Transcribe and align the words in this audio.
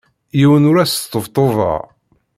Yiwen 0.39 0.67
ur 0.69 0.77
as-sṭebṭubeɣ. 0.83 1.79